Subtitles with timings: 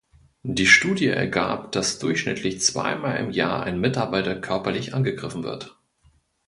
[0.41, 5.77] Die Studie ergab, dass durchschnittlich zweimal im Jahr ein Mitarbeiter körperlich angegriffen wird.